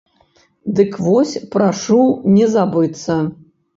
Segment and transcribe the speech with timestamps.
[0.79, 1.99] Дык вось прашу
[2.39, 3.23] не забыцца.